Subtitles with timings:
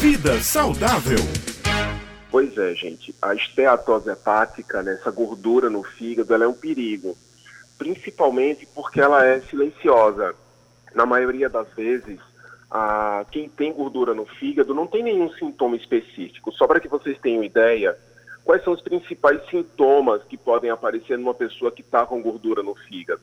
[0.00, 1.18] Vida saudável.
[2.30, 3.14] Pois é, gente.
[3.20, 7.14] A esteatose hepática, né, essa gordura no fígado, ela é um perigo.
[7.76, 10.34] Principalmente porque ela é silenciosa.
[10.94, 12.18] Na maioria das vezes,
[12.70, 16.50] a, quem tem gordura no fígado não tem nenhum sintoma específico.
[16.52, 17.94] Só para que vocês tenham ideia,
[18.42, 22.74] quais são os principais sintomas que podem aparecer numa pessoa que está com gordura no
[22.74, 23.20] fígado?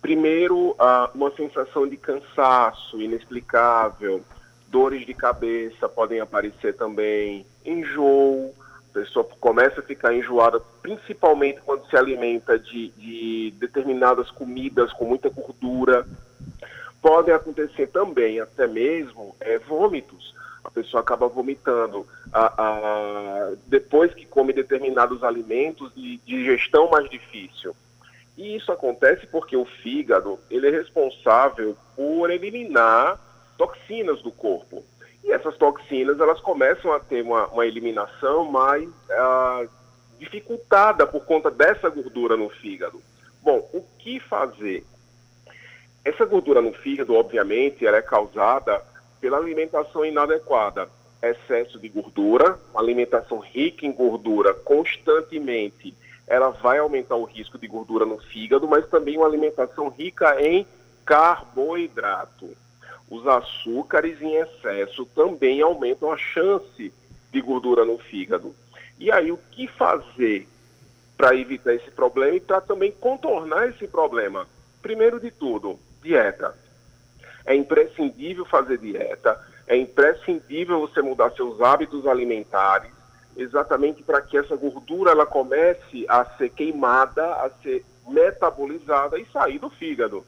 [0.00, 0.74] Primeiro,
[1.14, 4.24] uma sensação de cansaço inexplicável,
[4.70, 8.54] dores de cabeça podem aparecer também, enjoo,
[8.90, 15.04] a pessoa começa a ficar enjoada, principalmente quando se alimenta de, de determinadas comidas com
[15.04, 16.06] muita gordura.
[17.00, 20.34] Podem acontecer também, até mesmo, é, vômitos.
[20.64, 27.74] A pessoa acaba vomitando a, a, depois que come determinados alimentos de digestão mais difícil.
[28.36, 33.18] E isso acontece porque o fígado ele é responsável por eliminar
[33.58, 34.82] toxinas do corpo.
[35.22, 39.68] E essas toxinas elas começam a ter uma, uma eliminação mais uh,
[40.18, 43.02] dificultada por conta dessa gordura no fígado.
[43.42, 44.84] Bom, o que fazer?
[46.04, 48.82] Essa gordura no fígado, obviamente, ela é causada
[49.20, 50.88] pela alimentação inadequada.
[51.20, 55.94] Excesso de gordura, alimentação rica em gordura constantemente,
[56.26, 60.66] ela vai aumentar o risco de gordura no fígado, mas também uma alimentação rica em
[61.04, 62.56] carboidrato.
[63.10, 66.92] Os açúcares em excesso também aumentam a chance
[67.32, 68.54] de gordura no fígado.
[68.98, 70.46] E aí, o que fazer
[71.16, 74.46] para evitar esse problema e para também contornar esse problema?
[74.82, 76.54] Primeiro de tudo, dieta.
[77.44, 82.92] É imprescindível fazer dieta, é imprescindível você mudar seus hábitos alimentares,
[83.36, 89.58] exatamente para que essa gordura ela comece a ser queimada, a ser metabolizada e sair
[89.58, 90.24] do fígado.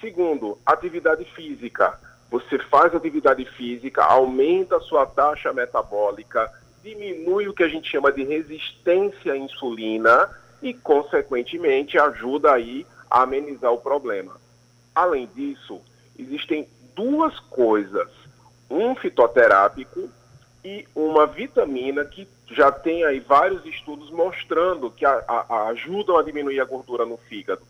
[0.00, 1.98] Segundo, atividade física.
[2.30, 8.12] Você faz atividade física, aumenta a sua taxa metabólica, diminui o que a gente chama
[8.12, 10.30] de resistência à insulina
[10.62, 14.36] e, consequentemente, ajuda aí a amenizar o problema.
[14.94, 15.80] Além disso,
[16.18, 18.08] existem duas coisas,
[18.70, 20.10] um fitoterápico
[20.64, 26.22] e uma vitamina que já tem aí vários estudos mostrando que a, a, ajudam a
[26.22, 27.62] diminuir a gordura no fígado.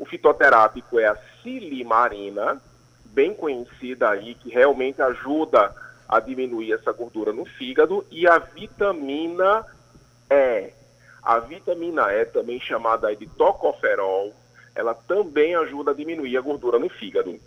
[0.00, 2.58] O fitoterápico é a silimarina,
[3.04, 5.74] bem conhecida aí, que realmente ajuda
[6.08, 9.62] a diminuir essa gordura no fígado, e a vitamina
[10.30, 10.70] E.
[11.22, 14.32] A vitamina E, também chamada de tocoferol,
[14.74, 17.38] ela também ajuda a diminuir a gordura no fígado.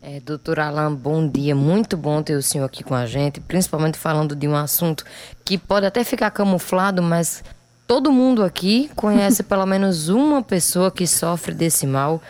[0.00, 1.54] É, doutor Alain, bom dia.
[1.54, 5.04] Muito bom ter o senhor aqui com a gente, principalmente falando de um assunto
[5.44, 7.44] que pode até ficar camuflado, mas
[7.86, 12.22] todo mundo aqui conhece pelo menos uma pessoa que sofre desse mal.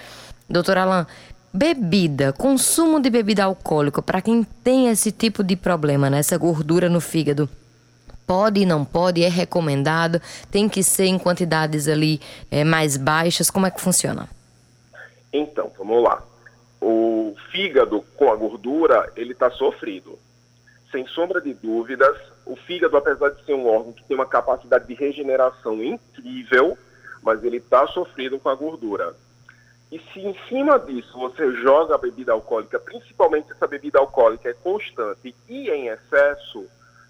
[0.49, 1.07] Doutor Alain,
[1.53, 6.89] bebida, consumo de bebida alcoólica, para quem tem esse tipo de problema, né, essa gordura
[6.89, 7.49] no fígado,
[8.27, 10.21] pode e não pode, é recomendado,
[10.51, 12.21] tem que ser em quantidades ali
[12.51, 14.29] é, mais baixas, como é que funciona?
[15.33, 16.23] Então, vamos lá.
[16.81, 20.19] O fígado com a gordura, ele está sofrido.
[20.93, 24.87] Sem sombra de dúvidas, o fígado, apesar de ser um órgão que tem uma capacidade
[24.87, 26.77] de regeneração incrível,
[27.23, 29.17] mas ele está sofrendo com a gordura.
[29.91, 34.49] E se em cima disso você joga a bebida alcoólica, principalmente se essa bebida alcoólica
[34.49, 36.67] é constante e em excesso,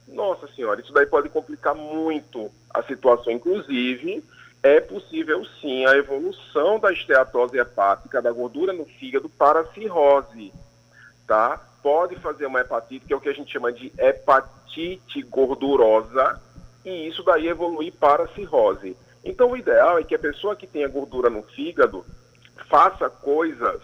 [0.09, 3.32] nossa senhora, isso daí pode complicar muito a situação.
[3.32, 4.25] Inclusive,
[4.62, 10.53] é possível sim a evolução da esteatose hepática, da gordura no fígado, para a cirrose,
[11.27, 11.60] tá?
[11.83, 16.41] Pode fazer uma hepatite, que é o que a gente chama de hepatite gordurosa,
[16.84, 18.97] e isso daí evoluir para cirrose.
[19.25, 22.05] Então, o ideal é que a pessoa que tenha gordura no fígado
[22.69, 23.81] faça coisas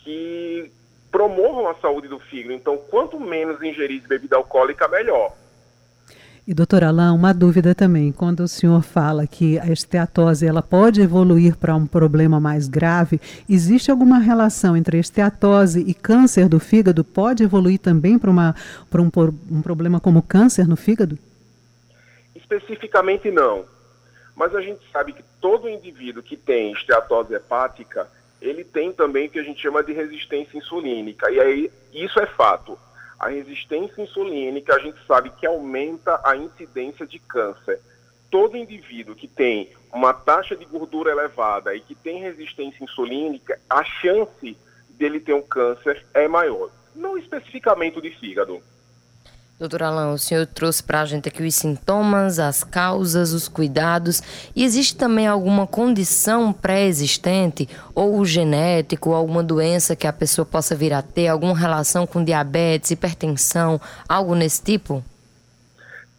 [0.00, 0.70] que
[1.10, 2.52] promovam a saúde do fígado.
[2.52, 5.32] Então, quanto menos ingerir de bebida alcoólica, melhor.
[6.48, 11.00] E doutor Alain, uma dúvida também, quando o senhor fala que a esteatose ela pode
[11.00, 13.20] evoluir para um problema mais grave,
[13.50, 17.02] existe alguma relação entre esteatose e câncer do fígado?
[17.02, 18.54] Pode evoluir também para, uma,
[18.88, 19.10] para um,
[19.50, 21.18] um problema como câncer no fígado?
[22.32, 23.64] Especificamente não,
[24.36, 28.06] mas a gente sabe que todo indivíduo que tem esteatose hepática,
[28.40, 32.26] ele tem também o que a gente chama de resistência insulínica, e aí isso é
[32.26, 32.78] fato
[33.18, 37.80] a resistência insulínica, a gente sabe que aumenta a incidência de câncer.
[38.30, 43.82] Todo indivíduo que tem uma taxa de gordura elevada e que tem resistência insulínica, a
[43.84, 44.56] chance
[44.90, 46.70] dele ter um câncer é maior.
[46.94, 48.62] Não especificamente o de fígado.
[49.58, 54.22] Doutor Alain, o senhor trouxe para a gente aqui os sintomas, as causas, os cuidados.
[54.54, 60.92] E existe também alguma condição pré-existente, ou genético, alguma doença que a pessoa possa vir
[60.92, 65.02] a ter, alguma relação com diabetes, hipertensão, algo nesse tipo?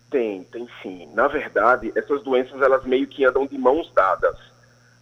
[0.10, 1.08] Tem, tem sim.
[1.14, 4.38] Na verdade, essas doenças elas meio que andam de mãos dadas,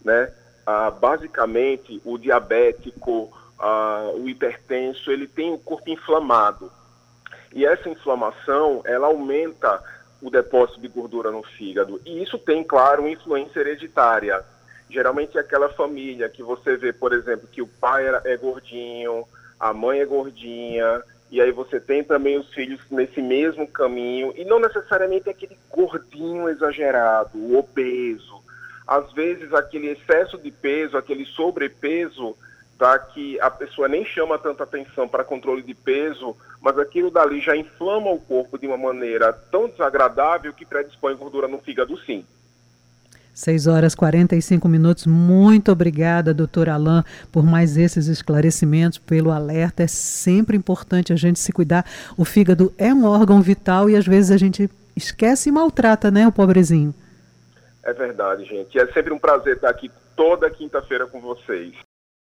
[0.04, 0.30] né?
[0.66, 6.70] Ah, basicamente, o diabético, ah, o hipertenso, ele tem o corpo inflamado.
[7.52, 9.82] E essa inflamação, ela aumenta
[10.20, 12.00] o depósito de gordura no fígado.
[12.04, 14.44] E isso tem, claro, uma influência hereditária.
[14.88, 19.26] Geralmente é aquela família que você vê, por exemplo, que o pai é gordinho,
[19.58, 24.44] a mãe é gordinha, e aí você tem também os filhos nesse mesmo caminho, e
[24.44, 28.44] não necessariamente aquele gordinho exagerado, o obeso.
[28.86, 32.36] Às vezes aquele excesso de peso, aquele sobrepeso,
[32.78, 32.98] tá?
[32.98, 37.56] que a pessoa nem chama tanta atenção para controle de peso, mas aquilo dali já
[37.56, 42.24] inflama o corpo de uma maneira tão desagradável que predispõe gordura no fígado sim.
[43.36, 45.06] 6 horas e 45 minutos.
[45.06, 49.82] Muito obrigada, doutor Alain, por mais esses esclarecimentos, pelo alerta.
[49.82, 51.84] É sempre importante a gente se cuidar.
[52.16, 56.26] O fígado é um órgão vital e às vezes a gente esquece e maltrata, né,
[56.26, 56.94] o pobrezinho?
[57.84, 58.78] É verdade, gente.
[58.78, 61.74] É sempre um prazer estar aqui toda quinta-feira com vocês.